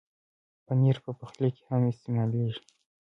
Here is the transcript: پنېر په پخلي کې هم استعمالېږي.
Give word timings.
پنېر 0.65 0.97
په 1.05 1.11
پخلي 1.19 1.49
کې 1.55 1.63
هم 1.69 1.81
استعمالېږي. 1.91 2.61